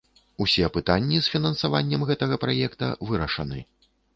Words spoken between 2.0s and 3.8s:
гэтага праекта вырашаны.